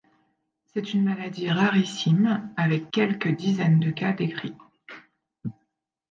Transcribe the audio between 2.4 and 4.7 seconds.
avec quelques dizaines de cas décrits.